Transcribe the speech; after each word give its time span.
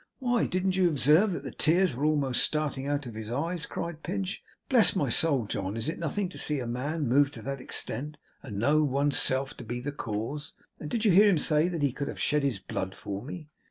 'Why 0.17 0.47
didn't 0.47 0.75
you 0.75 0.89
observe 0.89 1.31
that 1.31 1.43
the 1.43 1.51
tears 1.51 1.95
were 1.95 2.05
almost 2.05 2.41
starting 2.43 2.87
out 2.87 3.05
of 3.05 3.13
his 3.13 3.29
eyes!' 3.29 3.67
cried 3.67 4.01
Pinch. 4.01 4.43
'Bless 4.67 4.95
my 4.95 5.09
soul, 5.09 5.45
John, 5.45 5.77
is 5.77 5.87
it 5.87 5.99
nothing 5.99 6.27
to 6.29 6.39
see 6.39 6.57
a 6.57 6.65
man 6.65 7.07
moved 7.07 7.35
to 7.35 7.43
that 7.43 7.61
extent 7.61 8.17
and 8.41 8.57
know 8.57 8.83
one's 8.83 9.19
self 9.19 9.55
to 9.57 9.63
be 9.63 9.79
the 9.79 9.91
cause! 9.91 10.53
And 10.79 10.89
did 10.89 11.05
you 11.05 11.11
hear 11.11 11.29
him 11.29 11.37
say 11.37 11.67
that 11.67 11.83
he 11.83 11.91
could 11.93 12.07
have 12.07 12.19
shed 12.19 12.41
his 12.41 12.57
blood 12.57 12.95
for 12.95 13.21
me? 13.21 13.49